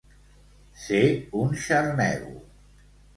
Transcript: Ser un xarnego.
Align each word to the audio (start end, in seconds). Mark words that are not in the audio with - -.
Ser 0.83 1.01
un 1.41 1.53
xarnego. 1.65 2.33